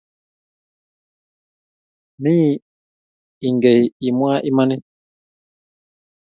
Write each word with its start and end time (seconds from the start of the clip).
Me 2.21 2.35
engei 3.47 3.83
imwae 4.07 4.37
imanit 4.49 4.83